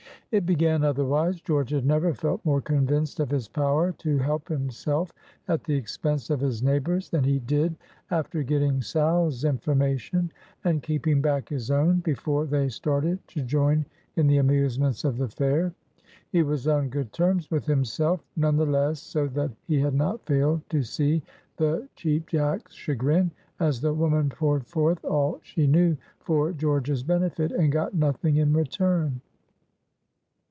It 0.33 0.45
began 0.45 0.85
otherwise. 0.85 1.41
George 1.41 1.71
had 1.71 1.85
never 1.85 2.13
felt 2.13 2.45
more 2.45 2.61
convinced 2.61 3.19
of 3.19 3.29
his 3.29 3.49
power 3.49 3.91
to 3.97 4.17
help 4.17 4.47
himself 4.47 5.11
at 5.49 5.65
the 5.65 5.75
expense 5.75 6.29
of 6.29 6.39
his 6.39 6.63
neighbors 6.63 7.09
than 7.09 7.25
he 7.25 7.39
did 7.39 7.75
after 8.11 8.41
getting 8.41 8.81
Sal's 8.81 9.43
information, 9.43 10.31
and 10.63 10.81
keeping 10.81 11.21
back 11.21 11.49
his 11.49 11.69
own, 11.69 11.99
before 11.99 12.45
they 12.45 12.69
started 12.69 13.19
to 13.27 13.41
join 13.41 13.85
in 14.15 14.25
the 14.27 14.37
amusements 14.37 15.03
of 15.03 15.17
the 15.17 15.27
fair. 15.27 15.73
He 16.29 16.43
was 16.43 16.65
on 16.65 16.87
good 16.87 17.11
terms 17.11 17.51
with 17.51 17.65
himself; 17.65 18.21
none 18.37 18.55
the 18.55 18.65
less 18.65 19.01
so 19.01 19.27
that 19.27 19.51
he 19.67 19.81
had 19.81 19.93
not 19.95 20.25
failed 20.25 20.61
to 20.69 20.81
see 20.81 21.21
the 21.57 21.89
Cheap 21.97 22.27
Jack's 22.27 22.73
chagrin, 22.73 23.31
as 23.59 23.81
the 23.81 23.93
woman 23.93 24.29
poured 24.29 24.65
forth 24.65 25.03
all 25.03 25.41
she 25.43 25.67
knew 25.67 25.97
for 26.21 26.53
George's 26.53 27.03
benefit, 27.03 27.51
and 27.51 27.69
got 27.69 27.93
nothing 27.93 28.37
in 28.37 28.53
return. 28.53 29.19